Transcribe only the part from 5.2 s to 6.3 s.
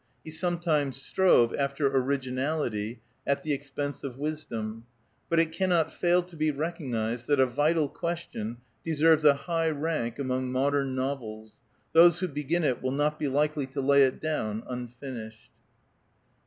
but it cannot fail